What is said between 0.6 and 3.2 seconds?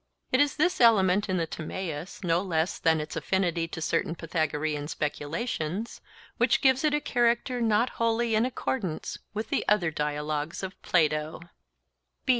element in the Timaeus, no less than its